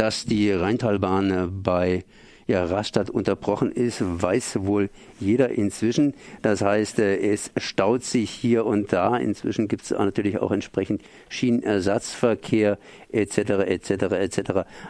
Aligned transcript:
dass 0.00 0.24
die 0.24 0.50
Rheintalbahn 0.50 1.60
bei 1.62 2.04
ja, 2.46 2.64
Rastatt 2.64 3.10
unterbrochen 3.10 3.70
ist, 3.70 4.00
weiß 4.00 4.60
wohl 4.62 4.88
jeder 5.20 5.50
inzwischen. 5.50 6.14
Das 6.40 6.62
heißt, 6.62 7.00
äh, 7.00 7.18
es 7.18 7.50
staut 7.58 8.02
sich 8.02 8.30
hier 8.30 8.64
und 8.64 8.94
da. 8.94 9.18
Inzwischen 9.18 9.68
gibt 9.68 9.82
es 9.82 9.90
natürlich 9.90 10.38
auch 10.38 10.52
entsprechend 10.52 11.02
Schienenersatzverkehr 11.28 12.78
etc. 13.12 13.36
etc. 13.36 13.90
etc. 13.90 14.40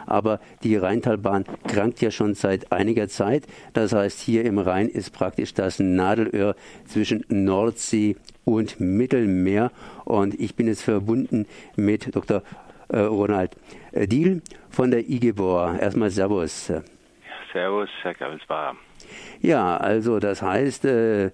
Aber 0.05 0.39
die 0.63 0.77
Rheintalbahn 0.77 1.43
krankt 1.67 1.99
ja 1.99 2.09
schon 2.09 2.33
seit 2.33 2.71
einiger 2.71 3.09
Zeit. 3.09 3.43
Das 3.73 3.91
heißt, 3.91 4.17
hier 4.21 4.45
im 4.45 4.59
Rhein 4.59 4.87
ist 4.87 5.11
praktisch 5.11 5.53
das 5.53 5.79
Nadelöhr 5.79 6.55
zwischen 6.87 7.25
Nordsee 7.27 8.15
und 8.45 8.79
Mittelmeer. 8.79 9.73
Und 10.05 10.39
ich 10.39 10.55
bin 10.55 10.67
jetzt 10.67 10.83
verbunden 10.83 11.47
mit 11.75 12.15
Dr. 12.15 12.43
Äh, 12.91 12.99
Ronald 12.99 13.55
Diel 13.93 14.41
von 14.69 14.91
der 14.91 14.99
IG 15.01 15.31
Bohr. 15.33 15.77
Erstmal 15.79 16.09
Servus. 16.09 16.71
Servus, 17.53 17.89
Herr 18.01 18.13
Gabelsbacher. 18.13 18.75
Ja, 19.41 19.77
also 19.77 20.19
das 20.19 20.41
heißt, 20.41 20.85
äh, 20.85 21.31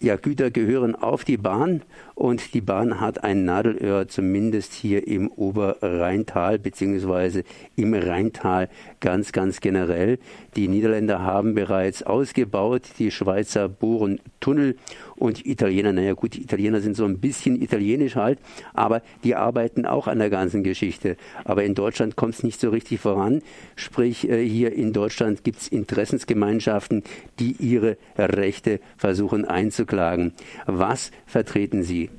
ja, 0.00 0.16
Güter 0.16 0.50
gehören 0.50 0.94
auf 0.94 1.24
die 1.24 1.36
Bahn 1.36 1.82
und 2.14 2.54
die 2.54 2.60
Bahn 2.60 3.00
hat 3.00 3.24
ein 3.24 3.44
Nadelöhr 3.44 4.08
zumindest 4.08 4.72
hier 4.72 5.06
im 5.06 5.28
Oberrheintal 5.28 6.58
beziehungsweise 6.58 7.44
im 7.76 7.94
Rheintal 7.94 8.68
ganz, 9.00 9.32
ganz 9.32 9.60
generell. 9.60 10.18
Die 10.56 10.68
Niederländer 10.68 11.22
haben 11.22 11.54
bereits 11.54 12.02
ausgebaut, 12.02 12.82
die 12.98 13.10
Schweizer 13.10 13.68
bohren 13.68 14.20
Tunnel 14.40 14.76
und 15.16 15.44
die 15.44 15.50
Italiener, 15.50 15.92
naja 15.92 16.14
gut, 16.14 16.34
die 16.34 16.42
Italiener 16.42 16.80
sind 16.80 16.96
so 16.96 17.04
ein 17.04 17.18
bisschen 17.18 17.60
italienisch 17.60 18.14
halt, 18.14 18.38
aber 18.74 19.02
die 19.24 19.34
arbeiten 19.34 19.84
auch 19.84 20.06
an 20.06 20.18
der 20.18 20.30
ganzen 20.30 20.62
Geschichte. 20.62 21.16
Aber 21.44 21.64
in 21.64 21.74
Deutschland 21.74 22.16
kommt 22.16 22.34
es 22.34 22.42
nicht 22.42 22.60
so 22.60 22.70
richtig 22.70 23.00
voran. 23.00 23.42
Sprich, 23.74 24.28
äh, 24.28 24.46
hier 24.46 24.72
in 24.72 24.92
Deutschland 24.92 25.42
gibt 25.44 25.60
es 25.60 25.68
Interessensgemeinschaften, 25.68 27.02
die 27.40 27.56
ihre 27.58 27.96
Rechte 28.16 28.80
versuchen 28.96 29.44
einzuklagen. 29.88 30.32
Was 30.66 31.10
vertreten 31.26 31.82
Sie? 31.82 32.10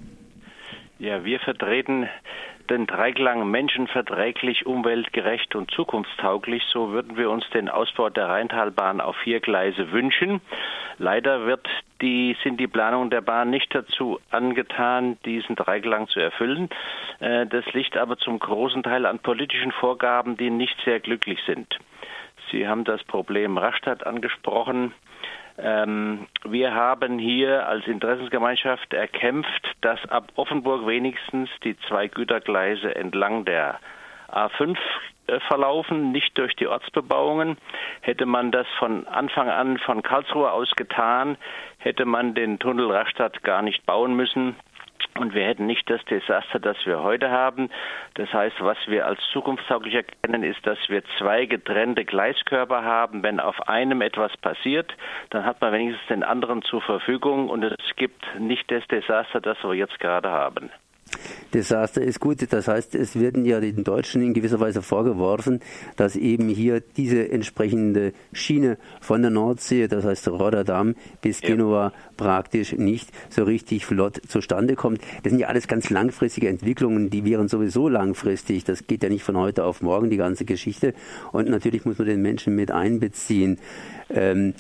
Ja, 1.00 1.24
wir 1.24 1.40
vertreten 1.40 2.10
den 2.70 2.86
Dreiklang 2.86 3.50
menschenverträglich, 3.50 4.66
umweltgerecht 4.66 5.56
und 5.56 5.72
zukunftstauglich. 5.72 6.64
So 6.72 6.92
würden 6.92 7.18
wir 7.18 7.32
uns 7.32 7.50
den 7.52 7.68
Ausbau 7.68 8.10
der 8.10 8.28
Rheintalbahn 8.28 9.02
auf 9.02 9.16
vier 9.24 9.40
Gleise 9.40 9.92
wünschen. 9.92 10.42
Leider 11.00 11.46
wird 11.46 11.68
die, 12.02 12.36
sind 12.44 12.60
die 12.60 12.68
Planungen 12.68 13.10
der 13.10 13.22
Bahn 13.22 13.50
nicht 13.50 13.74
dazu 13.74 14.20
angetan, 14.30 15.18
diesen 15.26 15.56
Dreiklang 15.56 16.10
zu 16.10 16.20
erfüllen. 16.20 16.70
Äh, 17.20 17.48
das 17.48 17.66
liegt 17.74 17.98
aber 17.98 18.18
zum 18.18 18.38
großen 18.38 18.84
Teil 18.84 19.06
an 19.06 19.20
politischen 19.20 19.72
Vorgaben, 19.72 20.38
die 20.38 20.50
nicht 20.50 20.76
sehr 20.84 21.00
glücklich 21.00 21.40
sind. 21.48 21.80
Sie 22.52 22.68
haben 22.68 22.84
das 22.84 23.04
Problem 23.04 23.58
Rastatt 23.58 24.06
angesprochen. 24.06 24.94
Ähm, 25.62 26.28
wir 26.46 26.74
haben 26.74 27.20
hier 27.20 27.68
als 27.68 27.86
Interessensgemeinschaft 27.88 28.94
erkämpft, 28.94 29.76
dass 29.82 30.04
ab 30.10 30.32
Offenburg 30.36 30.88
wenigstens 30.88 31.50
die 31.64 31.78
zwei 31.88 32.08
Gütergleise 32.08 32.96
entlang 32.96 33.46
der 33.46 33.80
A5 34.32 34.78
äh, 35.28 35.40
verlaufen, 35.42 36.12
nicht 36.12 36.38
durch 36.38 36.56
die 36.56 36.68
Ortsbebauungen. 36.68 37.58
Hätte 38.02 38.26
man 38.26 38.52
das 38.52 38.68
von 38.78 39.08
Anfang 39.08 39.50
an 39.50 39.78
von 39.80 40.02
Karlsruhe 40.02 40.52
aus 40.52 40.72
getan, 40.76 41.38
hätte 41.78 42.06
man 42.06 42.34
den 42.36 42.60
Tunnel 42.60 42.92
Rastatt 42.92 43.44
gar 43.44 43.62
nicht 43.62 43.86
bauen 43.86 44.16
müssen. 44.16 44.56
Und 45.20 45.34
wir 45.34 45.44
hätten 45.44 45.66
nicht 45.66 45.90
das 45.90 46.04
Desaster, 46.06 46.60
das 46.60 46.78
wir 46.86 47.04
heute 47.04 47.30
haben. 47.30 47.70
Das 48.14 48.32
heißt, 48.32 48.56
was 48.62 48.78
wir 48.88 49.06
als 49.06 49.20
zukunftstauglich 49.34 49.94
erkennen, 49.94 50.44
ist, 50.44 50.66
dass 50.66 50.78
wir 50.88 51.04
zwei 51.18 51.46
getrennte 51.46 52.06
Gleiskörper 52.06 52.86
haben. 52.86 53.22
Wenn 53.22 53.42
auf 53.42 53.68
einem 53.68 54.00
etwas 54.02 54.36
passiert, 54.38 54.96
dann 55.32 55.44
hat 55.44 55.60
man 55.60 55.74
wenigstens 55.74 56.08
den 56.08 56.24
anderen 56.24 56.62
zur 56.62 56.82
Verfügung 56.82 57.50
und 57.50 57.64
es 57.64 57.96
gibt 57.98 58.26
nicht 58.40 58.72
das 58.72 58.88
Desaster, 58.88 59.42
das 59.42 59.62
wir 59.62 59.74
jetzt 59.74 60.00
gerade 60.00 60.30
haben. 60.30 60.72
Desaster 61.54 62.02
ist 62.02 62.20
gut. 62.20 62.46
Das 62.52 62.68
heißt, 62.68 62.96
es 62.96 63.20
werden 63.20 63.46
ja 63.46 63.60
den 63.60 63.84
Deutschen 63.84 64.22
in 64.22 64.34
gewisser 64.34 64.60
Weise 64.60 64.82
vorgeworfen, 64.82 65.62
dass 65.96 66.16
eben 66.16 66.50
hier 66.50 66.82
diese 66.82 67.30
entsprechende 67.32 68.14
Schiene 68.34 68.78
von 69.02 69.22
der 69.22 69.32
Nordsee, 69.32 69.88
das 69.88 70.06
heißt 70.06 70.28
Rotterdam 70.28 70.96
bis 71.22 71.42
Genua, 71.42 71.92
praktisch 72.18 72.74
nicht 72.74 73.10
so 73.30 73.44
richtig 73.44 73.86
flott 73.86 74.22
zustande 74.28 74.76
kommt. 74.76 75.02
Das 75.24 75.32
sind 75.32 75.40
ja 75.40 75.48
alles 75.48 75.68
ganz 75.68 75.90
langfristige 75.90 76.50
Entwicklungen, 76.50 77.10
die 77.10 77.26
wären 77.26 77.48
sowieso 77.48 77.90
langfristig. 77.90 78.64
Das 78.64 78.88
geht 78.88 79.04
ja 79.04 79.10
nicht 79.10 79.24
von 79.24 79.38
heute 79.38 79.64
auf 79.64 79.82
morgen, 79.82 80.10
die 80.10 80.18
ganze 80.18 80.46
Geschichte. 80.46 80.94
Und 81.32 81.50
natürlich 81.50 81.86
muss 81.86 81.98
man 81.98 82.08
den 82.08 82.22
Menschen 82.22 82.56
mit 82.56 82.72
einbeziehen. 82.72 83.58
Ähm, 84.10 84.54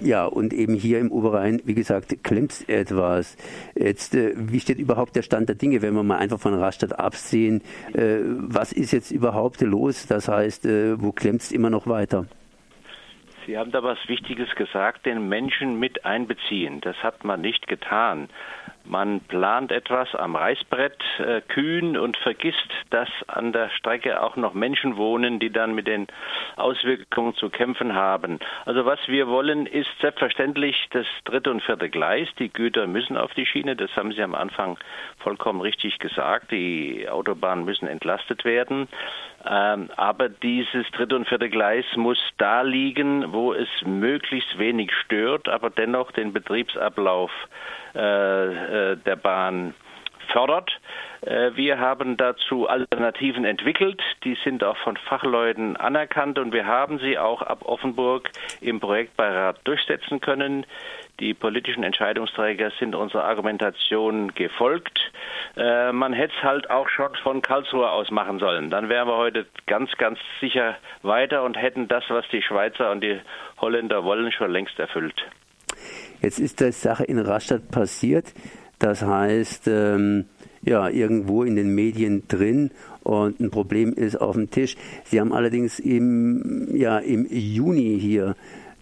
ja, 0.00 0.26
und 0.26 0.52
eben 0.52 0.74
hier 0.74 0.98
im 0.98 1.12
Oberrhein, 1.12 1.60
wie 1.64 1.74
gesagt, 1.74 2.24
klemmt 2.24 2.68
etwas. 2.68 3.36
Jetzt, 3.74 4.14
äh, 4.14 4.32
wie 4.36 4.60
steht 4.60 4.78
überhaupt 4.78 5.16
der 5.16 5.22
Stand 5.22 5.48
der 5.48 5.56
Dinge, 5.56 5.82
wenn 5.82 5.94
wir 5.94 6.02
mal 6.02 6.18
einfach 6.18 6.40
von 6.40 6.54
Rastatt 6.54 6.98
absehen? 6.98 7.62
Äh, 7.92 8.18
was 8.22 8.72
ist 8.72 8.92
jetzt 8.92 9.10
überhaupt 9.10 9.60
los? 9.60 10.06
Das 10.06 10.28
heißt, 10.28 10.66
äh, 10.66 11.00
wo 11.00 11.12
klemmt 11.12 11.42
es 11.42 11.52
immer 11.52 11.70
noch 11.70 11.86
weiter? 11.86 12.26
Sie 13.46 13.58
haben 13.58 13.72
da 13.72 13.82
was 13.82 13.98
Wichtiges 14.06 14.54
gesagt, 14.54 15.06
den 15.06 15.28
Menschen 15.28 15.78
mit 15.78 16.04
einbeziehen. 16.04 16.80
Das 16.82 16.96
hat 17.02 17.24
man 17.24 17.40
nicht 17.40 17.66
getan. 17.66 18.28
Man 18.90 19.20
plant 19.20 19.70
etwas 19.70 20.12
am 20.16 20.34
Reißbrett 20.34 21.00
äh, 21.20 21.42
kühn 21.42 21.96
und 21.96 22.16
vergisst, 22.16 22.58
dass 22.90 23.08
an 23.28 23.52
der 23.52 23.70
Strecke 23.70 24.20
auch 24.20 24.34
noch 24.34 24.52
Menschen 24.52 24.96
wohnen, 24.96 25.38
die 25.38 25.50
dann 25.50 25.76
mit 25.76 25.86
den 25.86 26.08
Auswirkungen 26.56 27.36
zu 27.36 27.50
kämpfen 27.50 27.94
haben. 27.94 28.40
Also 28.64 28.86
was 28.86 28.98
wir 29.06 29.28
wollen, 29.28 29.66
ist 29.66 29.88
selbstverständlich 30.00 30.88
das 30.90 31.06
dritte 31.24 31.52
und 31.52 31.62
vierte 31.62 31.88
Gleis. 31.88 32.26
Die 32.40 32.52
Güter 32.52 32.88
müssen 32.88 33.16
auf 33.16 33.32
die 33.34 33.46
Schiene, 33.46 33.76
das 33.76 33.94
haben 33.94 34.10
Sie 34.10 34.22
am 34.22 34.34
Anfang 34.34 34.76
vollkommen 35.18 35.60
richtig 35.60 36.00
gesagt. 36.00 36.50
Die 36.50 37.08
Autobahnen 37.08 37.64
müssen 37.64 37.86
entlastet 37.86 38.44
werden. 38.44 38.88
Ähm, 39.48 39.88
aber 39.96 40.28
dieses 40.28 40.90
dritte 40.90 41.14
und 41.14 41.28
vierte 41.28 41.48
Gleis 41.48 41.84
muss 41.94 42.18
da 42.38 42.62
liegen, 42.62 43.32
wo 43.32 43.54
es 43.54 43.68
möglichst 43.86 44.58
wenig 44.58 44.92
stört, 45.04 45.48
aber 45.48 45.70
dennoch 45.70 46.10
den 46.10 46.32
Betriebsablauf 46.32 47.30
äh, 47.94 47.98
äh, 47.98 48.79
der 48.96 49.16
Bahn 49.16 49.74
fördert. 50.32 50.70
Äh, 51.22 51.50
wir 51.54 51.78
haben 51.78 52.16
dazu 52.16 52.68
Alternativen 52.68 53.44
entwickelt, 53.44 54.00
die 54.24 54.36
sind 54.44 54.64
auch 54.64 54.76
von 54.78 54.96
Fachleuten 54.96 55.76
anerkannt 55.76 56.38
und 56.38 56.52
wir 56.52 56.66
haben 56.66 56.98
sie 56.98 57.18
auch 57.18 57.42
ab 57.42 57.64
Offenburg 57.64 58.30
im 58.60 58.80
Projektbeirat 58.80 59.60
durchsetzen 59.64 60.20
können. 60.20 60.66
Die 61.18 61.34
politischen 61.34 61.82
Entscheidungsträger 61.82 62.72
sind 62.78 62.94
unserer 62.94 63.24
Argumentation 63.24 64.34
gefolgt. 64.34 64.98
Äh, 65.56 65.92
man 65.92 66.12
hätte 66.12 66.32
es 66.38 66.42
halt 66.42 66.70
auch 66.70 66.88
schon 66.88 67.14
von 67.22 67.42
Karlsruhe 67.42 67.90
aus 67.90 68.10
machen 68.10 68.38
sollen. 68.38 68.70
Dann 68.70 68.88
wären 68.88 69.08
wir 69.08 69.16
heute 69.16 69.46
ganz, 69.66 69.90
ganz 69.98 70.18
sicher 70.40 70.76
weiter 71.02 71.42
und 71.42 71.56
hätten 71.56 71.88
das, 71.88 72.04
was 72.08 72.24
die 72.32 72.42
Schweizer 72.42 72.90
und 72.90 73.02
die 73.02 73.20
Holländer 73.60 74.04
wollen, 74.04 74.32
schon 74.32 74.50
längst 74.50 74.78
erfüllt. 74.78 75.22
Jetzt 76.22 76.38
ist 76.38 76.60
die 76.60 76.72
Sache 76.72 77.04
in 77.04 77.18
Rastatt 77.18 77.70
passiert. 77.70 78.34
Das 78.80 79.02
heißt, 79.02 79.68
ähm, 79.68 80.24
ja, 80.62 80.88
irgendwo 80.88 81.44
in 81.44 81.54
den 81.54 81.74
Medien 81.74 82.24
drin 82.28 82.70
und 83.02 83.38
ein 83.40 83.50
Problem 83.50 83.92
ist 83.92 84.20
auf 84.20 84.34
dem 84.34 84.50
Tisch. 84.50 84.76
Sie 85.04 85.20
haben 85.20 85.32
allerdings 85.32 85.78
im, 85.78 86.74
ja, 86.74 86.98
im 86.98 87.26
Juni 87.30 87.98
hier 88.00 88.34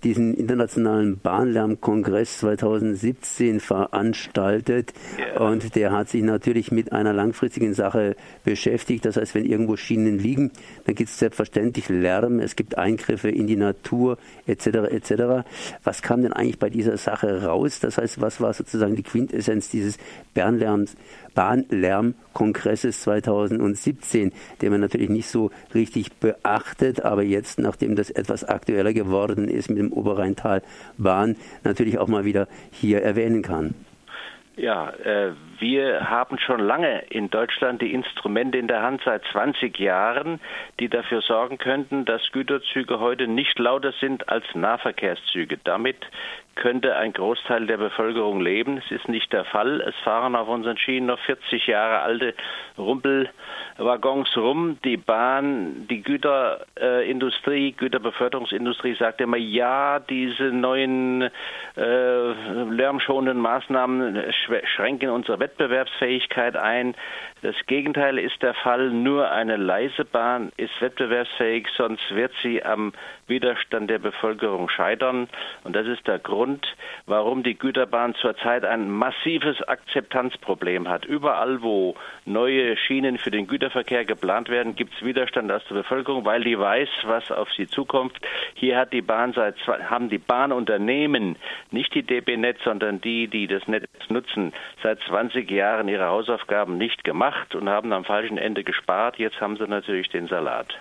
diesen 0.04 0.34
internationalen 0.34 1.19
Bahnlärmkongress 1.19 2.38
2017 2.38 3.60
veranstaltet. 3.60 4.92
Yeah. 5.19 5.48
Und 5.48 5.75
der 5.75 5.92
hat 5.92 6.09
sich 6.09 6.22
natürlich 6.22 6.70
mit 6.70 6.92
einer 6.92 7.12
langfristigen 7.12 7.75
Sache 7.75 8.16
beschäftigt. 8.44 9.04
Das 9.04 9.16
heißt, 9.16 9.34
wenn 9.34 9.44
irgendwo 9.44 9.76
Schienen 9.76 10.19
liegen, 10.19 10.50
dann 10.84 10.94
gibt 10.94 11.10
es 11.10 11.19
selbstverständlich 11.19 11.88
Lärm, 11.88 12.40
es 12.40 12.56
gibt 12.56 12.78
Eingriffe 12.78 13.28
in 13.28 13.46
die 13.46 13.56
Natur 13.56 14.19
etc. 14.46 14.67
etc. 14.90 15.46
Was 15.84 16.02
kam 16.02 16.22
denn 16.22 16.32
eigentlich 16.32 16.58
bei 16.58 16.70
dieser 16.70 16.96
Sache 16.96 17.44
raus? 17.44 17.81
Das 17.81 17.99
heißt, 17.99 18.20
was 18.20 18.40
war 18.40 18.52
sozusagen 18.52 18.96
die 18.96 19.02
Quintessenz 19.02 19.69
dieses 19.69 19.99
Bahnlärms, 20.34 20.96
Bahnlärmkongresses 21.34 23.02
2017, 23.02 24.32
den 24.62 24.70
man 24.70 24.80
natürlich 24.80 25.08
nicht 25.08 25.28
so 25.28 25.50
richtig 25.75 26.12
beachtet, 26.14 27.04
aber 27.04 27.22
jetzt, 27.22 27.58
nachdem 27.58 27.96
das 27.96 28.10
etwas 28.10 28.44
aktueller 28.44 28.92
geworden 28.92 29.48
ist 29.48 29.69
mit 29.69 29.78
dem 29.78 29.92
Oberrheintalbahn, 29.92 31.36
natürlich 31.64 31.98
auch 31.98 32.08
mal 32.08 32.25
wieder 32.25 32.48
hier 32.70 33.02
erwähnen 33.02 33.42
kann. 33.42 33.75
Ja, 34.58 34.90
äh, 34.90 35.34
wir 35.60 36.10
haben 36.10 36.36
schon 36.40 36.58
lange 36.58 37.04
in 37.10 37.31
Deutschland 37.31 37.81
die 37.81 37.94
Instrumente 37.94 38.58
in 38.58 38.66
der 38.66 38.82
Hand 38.82 39.02
seit 39.04 39.22
20 39.31 39.78
Jahren, 39.78 40.40
die 40.81 40.88
dafür 40.88 41.20
sorgen 41.20 41.58
könnten, 41.58 42.04
dass 42.04 42.32
Güterzüge 42.32 42.98
heute 42.98 43.28
nicht 43.28 43.56
lauter 43.60 43.92
sind 44.00 44.28
als 44.28 44.44
Nahverkehrszüge. 44.54 45.58
Damit 45.62 45.98
könnte 46.58 46.96
ein 46.96 47.12
Großteil 47.12 47.66
der 47.66 47.78
Bevölkerung 47.78 48.40
leben. 48.40 48.78
Es 48.84 48.90
ist 48.90 49.08
nicht 49.08 49.32
der 49.32 49.44
Fall. 49.44 49.81
Es 49.81 49.94
fahren 50.02 50.34
auf 50.34 50.49
unseren 50.49 50.76
Schienen 50.76 51.06
noch 51.06 51.19
40 51.20 51.66
Jahre 51.69 52.00
alte 52.00 52.34
Rumpelwaggons 52.76 54.37
rum. 54.37 54.78
Die 54.84 54.96
Bahn, 54.96 55.87
die 55.88 56.02
Güterindustrie, 56.02 57.72
Güterbeförderungsindustrie 57.72 58.96
sagt 58.96 59.20
immer, 59.20 59.37
ja, 59.37 60.00
diese 60.00 60.44
neuen 60.44 61.31
äh, 61.76 62.32
lärmschonenden 62.70 63.40
Maßnahmen 63.40 64.20
schränken 64.75 65.10
unsere 65.10 65.38
Wettbewerbsfähigkeit 65.38 66.56
ein. 66.56 66.94
Das 67.43 67.55
Gegenteil 67.66 68.19
ist 68.19 68.43
der 68.43 68.55
Fall. 68.55 68.90
Nur 68.90 69.31
eine 69.31 69.56
leise 69.56 70.05
Bahn 70.05 70.50
ist 70.56 70.72
wettbewerbsfähig, 70.81 71.69
sonst 71.76 72.02
wird 72.12 72.32
sie 72.43 72.64
am 72.64 72.93
Widerstand 73.28 73.88
der 73.90 74.00
Bevölkerung 74.00 74.69
scheitern. 74.69 75.28
Und 75.62 75.76
das 75.76 75.87
ist 75.87 76.06
der 76.08 76.19
Grund, 76.19 76.47
warum 77.06 77.42
die 77.42 77.58
Güterbahn 77.58 78.14
zurzeit 78.14 78.64
ein 78.64 78.90
massives 78.90 79.62
Akzeptanzproblem 79.62 80.88
hat. 80.88 81.04
Überall, 81.04 81.62
wo 81.62 81.94
neue 82.24 82.76
Schienen 82.76 83.18
für 83.18 83.30
den 83.30 83.46
Güterverkehr 83.46 84.04
geplant 84.04 84.48
werden, 84.48 84.76
gibt 84.76 84.94
es 84.94 85.04
Widerstand 85.04 85.50
aus 85.50 85.62
der 85.68 85.76
Bevölkerung, 85.76 86.24
weil 86.24 86.42
die 86.42 86.58
weiß, 86.58 86.88
was 87.04 87.30
auf 87.30 87.50
sie 87.52 87.66
zukommt. 87.66 88.16
Hier 88.54 88.78
hat 88.78 88.92
die 88.92 89.02
Bahn 89.02 89.32
seit 89.32 89.56
haben 89.66 90.08
die 90.08 90.18
Bahnunternehmen, 90.18 91.36
nicht 91.70 91.94
die 91.94 92.02
DB 92.02 92.36
Netz, 92.36 92.58
sondern 92.64 93.00
die, 93.00 93.28
die 93.28 93.46
das 93.46 93.66
Netz 93.68 93.88
nutzen, 94.08 94.52
seit 94.82 95.00
20 95.02 95.50
Jahren 95.50 95.88
ihre 95.88 96.06
Hausaufgaben 96.06 96.78
nicht 96.78 97.04
gemacht 97.04 97.54
und 97.54 97.68
haben 97.68 97.92
am 97.92 98.04
falschen 98.04 98.38
Ende 98.38 98.64
gespart. 98.64 99.18
Jetzt 99.18 99.40
haben 99.40 99.56
sie 99.56 99.66
natürlich 99.66 100.08
den 100.08 100.28
Salat. 100.28 100.78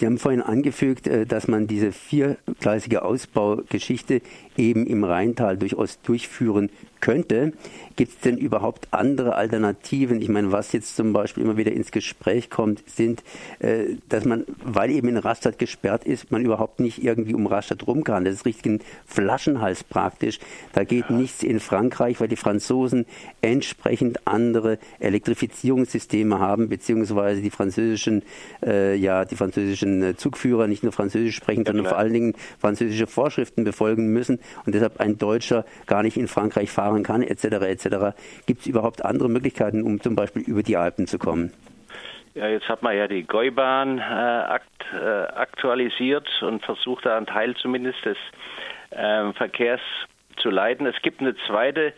Sie 0.00 0.06
haben 0.06 0.16
vorhin 0.16 0.40
angefügt, 0.40 1.06
äh, 1.06 1.26
dass 1.26 1.46
man 1.46 1.66
diese 1.66 1.92
viergleisige 1.92 3.02
Ausbaugeschichte 3.02 4.22
eben 4.56 4.86
im 4.86 5.04
Rheintal 5.04 5.58
durchaus 5.58 6.00
durchführen 6.00 6.70
könnte. 7.00 7.52
Gibt 7.96 8.12
es 8.12 8.18
denn 8.20 8.38
überhaupt 8.38 8.88
andere 8.92 9.34
Alternativen? 9.34 10.22
Ich 10.22 10.28
meine, 10.28 10.52
was 10.52 10.72
jetzt 10.72 10.96
zum 10.96 11.12
Beispiel 11.12 11.42
immer 11.42 11.56
wieder 11.56 11.72
ins 11.72 11.90
Gespräch 11.90 12.50
kommt, 12.50 12.88
sind, 12.88 13.22
äh, 13.58 13.96
dass 14.08 14.24
man, 14.24 14.44
weil 14.62 14.90
eben 14.90 15.08
in 15.08 15.16
Rastatt 15.16 15.58
gesperrt 15.58 16.04
ist, 16.04 16.30
man 16.30 16.44
überhaupt 16.44 16.80
nicht 16.80 17.02
irgendwie 17.02 17.34
um 17.34 17.46
Rastatt 17.46 17.86
rum 17.86 18.04
kann. 18.04 18.24
Das 18.24 18.34
ist 18.34 18.46
richtig 18.46 18.66
ein 18.66 18.80
Flaschenhals 19.06 19.84
praktisch. 19.84 20.38
Da 20.72 20.84
geht 20.84 21.10
ja. 21.10 21.16
nichts 21.16 21.42
in 21.42 21.60
Frankreich, 21.60 22.20
weil 22.20 22.28
die 22.28 22.36
Franzosen 22.36 23.06
entsprechend 23.42 24.26
andere 24.26 24.78
Elektrifizierungssysteme 24.98 26.38
haben, 26.38 26.68
beziehungsweise 26.68 27.42
die 27.42 27.50
französischen, 27.50 28.22
äh, 28.64 28.96
ja, 28.96 29.24
die 29.24 29.36
französischen 29.36 30.02
äh, 30.02 30.16
Zugführer 30.16 30.66
nicht 30.68 30.82
nur 30.82 30.92
Französisch 30.92 31.36
sprechen, 31.36 31.64
ja, 31.64 31.72
sondern 31.72 31.86
vor 31.86 31.98
allen 31.98 32.12
Dingen 32.12 32.34
französische 32.58 33.06
Vorschriften 33.06 33.64
befolgen 33.64 34.08
müssen 34.12 34.38
und 34.64 34.74
deshalb 34.74 35.00
ein 35.00 35.18
Deutscher 35.18 35.64
gar 35.86 36.02
nicht 36.02 36.16
in 36.16 36.28
Frankreich 36.28 36.70
fahren 36.70 36.89
kann, 37.02 37.22
etc. 37.22 37.44
etc. 37.44 37.86
Gibt 38.46 38.60
es 38.60 38.66
überhaupt 38.66 39.04
andere 39.04 39.28
Möglichkeiten, 39.28 39.82
um 39.82 40.00
zum 40.00 40.16
Beispiel 40.16 40.42
über 40.42 40.62
die 40.62 40.76
Alpen 40.76 41.06
zu 41.06 41.18
kommen? 41.18 41.52
Ja, 42.34 42.48
jetzt 42.48 42.68
hat 42.68 42.82
man 42.82 42.96
ja 42.96 43.08
die 43.08 43.24
Gäubahn 43.24 43.98
äh, 43.98 44.02
akt, 44.02 44.66
äh, 44.94 44.98
aktualisiert 44.98 46.28
und 46.42 46.64
versucht 46.64 47.04
da 47.04 47.16
einen 47.16 47.26
Teil 47.26 47.56
zumindest 47.56 48.04
des 48.04 48.16
äh, 48.90 49.32
Verkehrs 49.32 49.80
zu 50.36 50.50
leiten. 50.50 50.86
Es 50.86 51.00
gibt 51.02 51.20
eine 51.20 51.34
zweite 51.46 51.92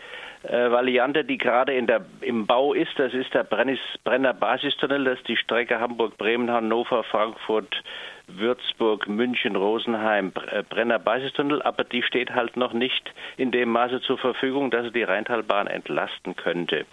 Variante, 0.51 1.25
die 1.25 1.39
gerade 1.39 1.73
in 1.75 1.87
der, 1.87 2.05
im 2.21 2.47
Bau 2.47 2.75
ist. 2.75 2.91
Das 2.97 3.15
ist 3.15 3.33
der 3.33 3.45
Brennis, 3.45 3.79
Brenner 4.05 4.35
Basistunnel. 4.35 5.05
Das 5.05 5.19
ist 5.19 5.29
die 5.29 5.37
Strecke 5.37 5.79
Hamburg-Bremen, 5.79 6.51
Hannover, 6.51 7.05
Frankfurt, 7.05 7.83
Würzburg, 8.27 9.09
München, 9.09 9.57
Rosenheim, 9.57 10.33
äh, 10.51 10.63
Brenner 10.63 10.99
Basistunnel, 10.99 11.63
aber 11.63 11.85
die 11.85 12.03
steht 12.03 12.35
halt 12.35 12.57
noch 12.57 12.73
nicht 12.73 13.13
in 13.37 13.51
dem 13.51 13.71
Maße 13.71 14.01
zur 14.01 14.19
Verfügung, 14.19 14.71
dass 14.71 14.85
sie 14.85 14.93
die 14.93 15.03
Rheintalbahn 15.03 15.67
entlasten 15.67 16.37
könnte. 16.37 16.87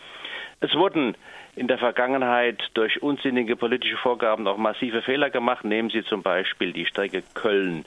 Es 0.60 0.75
wurden 0.75 1.16
in 1.56 1.68
der 1.68 1.78
Vergangenheit 1.78 2.62
durch 2.74 3.01
unsinnige 3.01 3.56
politische 3.56 3.98
Vorgaben 3.98 4.48
auch 4.48 4.57
massive 4.57 5.01
Fehler 5.01 5.30
gemacht. 5.30 5.63
Nehmen 5.63 5.90
Sie 5.90 6.04
zum 6.04 6.22
Beispiel 6.22 6.74
die 6.74 6.86
Strecke 6.86 7.24
Köln. 7.34 7.86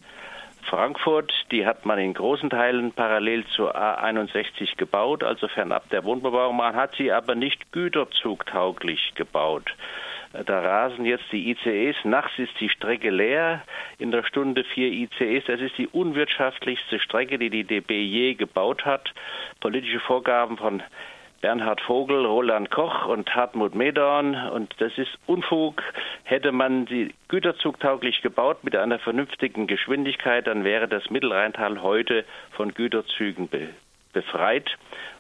Frankfurt, 0.63 1.33
die 1.51 1.67
hat 1.67 1.85
man 1.87 1.99
in 1.99 2.15
großen 2.15 2.51
Teilen 2.51 2.93
parallel 2.93 3.45
zur 3.47 3.77
A61 3.77 4.77
gebaut, 4.77 5.23
also 5.23 5.49
fernab 5.49 5.89
der 5.91 6.05
Wohnbebauung. 6.05 6.57
Man 6.57 6.75
hat 6.75 6.95
sie 6.97 7.13
aber 7.13 7.35
nicht 7.35 7.73
güterzugtauglich 7.73 9.13
gebaut. 9.15 9.75
Da 10.47 10.61
rasen 10.61 11.05
jetzt 11.05 11.31
die 11.31 11.51
ICEs. 11.51 11.97
Nachts 12.05 12.39
ist 12.39 12.59
die 12.59 12.71
Strecke 12.71 13.11
leer. 13.11 13.63
In 13.99 14.11
der 14.11 14.25
Stunde 14.25 14.65
vier 14.65 14.91
ICEs. 14.91 15.45
Das 15.47 15.61
ist 15.61 15.77
die 15.77 15.89
unwirtschaftlichste 15.89 16.99
Strecke, 17.01 17.39
die 17.39 17.51
die 17.51 17.65
DB 17.65 18.03
je 18.03 18.35
gebaut 18.35 18.87
hat. 18.87 19.13
Politische 19.61 20.01
Vorgaben 20.01 20.57
von 20.57 20.83
Bernhard 21.43 21.81
Vogel, 21.83 22.25
Roland 22.25 22.71
Koch 22.71 23.07
und 23.07 23.35
Hartmut 23.35 23.75
Medorn. 23.75 24.35
Und 24.51 24.75
das 24.79 24.97
ist 24.97 25.11
Unfug. 25.27 25.83
Hätte 26.23 26.53
man 26.53 26.87
sie 26.87 27.13
güterzugtauglich 27.29 28.23
gebaut 28.23 28.65
mit 28.65 28.77
einer 28.77 28.99
vernünftigen 29.01 29.67
Geschwindigkeit, 29.67 30.47
dann 30.47 30.65
wäre 30.65 30.89
das 30.89 31.11
Mittelrheintal 31.11 31.83
heute 31.83 32.25
von 32.53 32.73
Güterzügen 32.73 33.49
be 33.49 33.69
befreit 34.13 34.71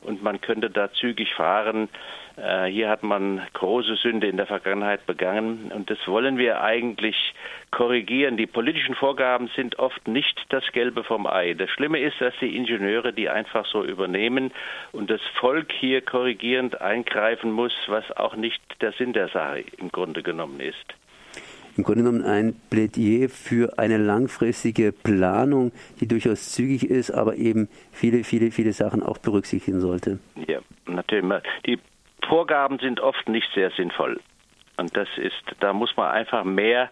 und 0.02 0.22
man 0.22 0.40
könnte 0.40 0.70
da 0.70 0.92
zügig 0.92 1.34
fahren. 1.34 1.88
Äh, 2.36 2.66
hier 2.66 2.88
hat 2.88 3.02
man 3.02 3.40
große 3.52 3.96
Sünde 3.96 4.26
in 4.26 4.36
der 4.36 4.46
Vergangenheit 4.46 5.06
begangen 5.06 5.70
und 5.74 5.90
das 5.90 5.98
wollen 6.06 6.38
wir 6.38 6.62
eigentlich 6.62 7.16
korrigieren. 7.70 8.36
Die 8.36 8.46
politischen 8.46 8.94
Vorgaben 8.94 9.48
sind 9.54 9.78
oft 9.78 10.06
nicht 10.08 10.40
das 10.48 10.64
Gelbe 10.72 11.04
vom 11.04 11.26
Ei. 11.26 11.54
Das 11.54 11.70
Schlimme 11.70 12.00
ist, 12.00 12.20
dass 12.20 12.34
die 12.40 12.56
Ingenieure 12.56 13.12
die 13.12 13.28
einfach 13.28 13.66
so 13.66 13.84
übernehmen 13.84 14.52
und 14.92 15.10
das 15.10 15.20
Volk 15.38 15.72
hier 15.72 16.00
korrigierend 16.00 16.80
eingreifen 16.80 17.52
muss, 17.52 17.74
was 17.86 18.10
auch 18.16 18.34
nicht 18.34 18.62
der 18.80 18.92
Sinn 18.92 19.12
der 19.12 19.28
Sache 19.28 19.64
im 19.78 19.90
Grunde 19.90 20.22
genommen 20.22 20.60
ist 20.60 20.94
im 21.76 21.84
Grunde 21.84 22.04
genommen 22.04 22.24
ein 22.24 22.54
Plädier 22.70 23.28
für 23.28 23.78
eine 23.78 23.98
langfristige 23.98 24.92
Planung, 24.92 25.72
die 26.00 26.08
durchaus 26.08 26.52
zügig 26.52 26.88
ist, 26.88 27.10
aber 27.10 27.36
eben 27.36 27.68
viele, 27.92 28.24
viele, 28.24 28.50
viele 28.50 28.72
Sachen 28.72 29.02
auch 29.02 29.18
berücksichtigen 29.18 29.80
sollte. 29.80 30.18
Ja, 30.46 30.60
natürlich. 30.86 31.42
Die 31.66 31.78
Vorgaben 32.26 32.78
sind 32.78 33.00
oft 33.00 33.28
nicht 33.28 33.48
sehr 33.54 33.70
sinnvoll. 33.70 34.20
Und 34.76 34.96
das 34.96 35.08
ist, 35.16 35.42
da 35.60 35.72
muss 35.72 35.96
man 35.96 36.10
einfach 36.10 36.44
mehr 36.44 36.90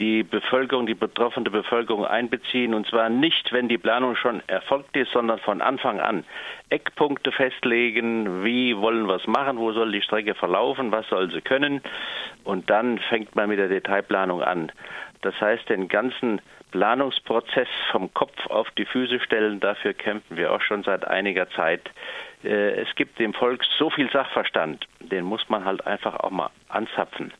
die 0.00 0.22
Bevölkerung, 0.22 0.86
die 0.86 0.94
betroffene 0.94 1.50
Bevölkerung 1.50 2.06
einbeziehen 2.06 2.74
und 2.74 2.86
zwar 2.88 3.08
nicht, 3.10 3.52
wenn 3.52 3.68
die 3.68 3.78
Planung 3.78 4.16
schon 4.16 4.42
erfolgt 4.48 4.96
ist, 4.96 5.12
sondern 5.12 5.38
von 5.38 5.60
Anfang 5.60 6.00
an. 6.00 6.24
Eckpunkte 6.70 7.30
festlegen, 7.30 8.42
wie 8.42 8.76
wollen 8.76 9.06
wir 9.06 9.16
es 9.16 9.26
machen, 9.26 9.58
wo 9.58 9.72
soll 9.72 9.92
die 9.92 10.02
Strecke 10.02 10.34
verlaufen, 10.34 10.90
was 10.90 11.06
soll 11.08 11.30
sie 11.30 11.42
können 11.42 11.82
und 12.44 12.70
dann 12.70 12.98
fängt 12.98 13.36
man 13.36 13.48
mit 13.48 13.58
der 13.58 13.68
Detailplanung 13.68 14.42
an. 14.42 14.72
Das 15.20 15.38
heißt, 15.38 15.68
den 15.68 15.88
ganzen 15.88 16.40
Planungsprozess 16.70 17.68
vom 17.90 18.12
Kopf 18.14 18.46
auf 18.46 18.70
die 18.72 18.86
Füße 18.86 19.20
stellen, 19.20 19.60
dafür 19.60 19.92
kämpfen 19.92 20.36
wir 20.36 20.52
auch 20.52 20.62
schon 20.62 20.82
seit 20.82 21.06
einiger 21.06 21.50
Zeit. 21.50 21.90
Äh, 22.42 22.80
es 22.80 22.94
gibt 22.94 23.18
dem 23.18 23.34
Volk 23.34 23.62
so 23.78 23.90
viel 23.90 24.10
Sachverstand, 24.10 24.86
den 25.00 25.24
muss 25.24 25.48
man 25.48 25.64
halt 25.64 25.86
einfach 25.86 26.14
auch 26.20 26.30
mal 26.30 26.50
anzapfen 26.68 27.32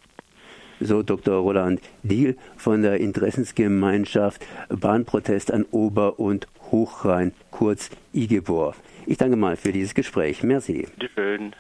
so 0.81 1.03
Dr. 1.03 1.37
Roland 1.37 1.81
Diel 2.03 2.37
von 2.57 2.83
der 2.83 2.99
Interessensgemeinschaft 2.99 4.45
Bahnprotest 4.69 5.53
an 5.53 5.67
Ober- 5.71 6.19
und 6.19 6.47
Hochrhein, 6.71 7.33
kurz 7.51 7.91
IGEBOR. 8.15 8.75
Ich 9.07 9.19
danke 9.19 9.37
mal 9.37 9.57
für 9.57 9.73
dieses 9.73 9.95
Gespräch. 9.95 10.43
Merci. 10.43 10.87
Bitte 10.99 11.11
schön. 11.15 11.55